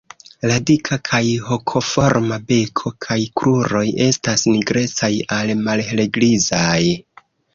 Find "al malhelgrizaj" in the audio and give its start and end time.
5.39-6.81